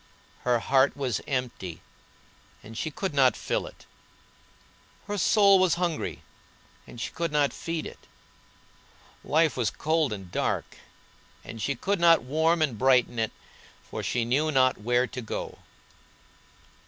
Her 0.39 0.57
heart 0.57 0.97
was 0.97 1.21
empty 1.27 1.79
and 2.63 2.75
she 2.75 2.89
could 2.89 3.13
not 3.13 3.37
fill 3.37 3.67
it; 3.67 3.85
her 5.05 5.15
soul 5.15 5.59
was 5.59 5.75
hungry 5.75 6.23
and 6.87 6.99
she 6.99 7.11
could 7.11 7.31
not 7.31 7.53
feed 7.53 7.85
it; 7.85 8.07
life 9.23 9.55
was 9.55 9.69
cold 9.69 10.11
and 10.11 10.31
dark 10.31 10.77
and 11.43 11.61
she 11.61 11.75
could 11.75 11.99
not 11.99 12.23
warm 12.23 12.63
and 12.63 12.79
brighten 12.79 13.19
it, 13.19 13.31
for 13.91 14.01
she 14.01 14.25
knew 14.25 14.51
not 14.51 14.79
where 14.81 15.05
to 15.05 15.21
go. 15.21 15.59